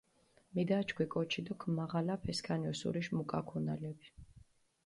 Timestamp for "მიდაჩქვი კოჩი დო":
0.55-1.53